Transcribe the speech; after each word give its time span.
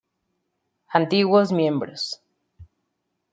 Antiguos 0.99 1.51
miembros 1.53 2.25